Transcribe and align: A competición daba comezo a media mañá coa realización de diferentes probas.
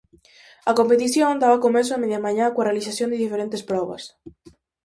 A 0.69 0.71
competición 0.79 1.39
daba 1.41 1.63
comezo 1.65 1.91
a 1.93 2.01
media 2.03 2.23
mañá 2.25 2.45
coa 2.53 2.67
realización 2.69 3.09
de 3.11 3.21
diferentes 3.23 3.65
probas. 3.71 4.03